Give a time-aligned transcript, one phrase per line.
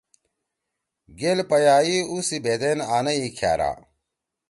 [1.19, 3.71] گیل پیَائی اُو سی بھیدین آنئی کھأرا